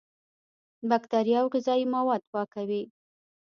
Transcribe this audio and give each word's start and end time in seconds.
بکتریا 0.89 1.39
او 1.43 1.47
غذایي 1.53 1.85
مواد 1.93 2.21
پاکوي. 2.31 2.83